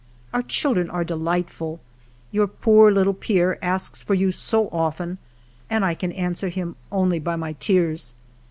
[0.33, 1.79] "Our children are delightful.
[2.31, 5.19] Your poor little Pierre asks for you so often,
[5.69, 8.15] and I can answer him only by my tears.